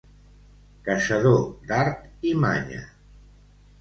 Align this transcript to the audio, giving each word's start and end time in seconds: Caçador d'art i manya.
Caçador 0.87 1.39
d'art 1.73 2.09
i 2.31 2.35
manya. 2.47 2.81